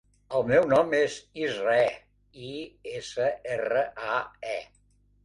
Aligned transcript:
El 0.37 0.45
meu 0.51 0.63
nom 0.69 0.93
és 0.99 1.17
Israe: 1.41 1.91
i, 2.47 2.53
essa, 3.01 3.29
erra, 3.59 3.85
a, 4.15 4.17
e. 4.55 4.57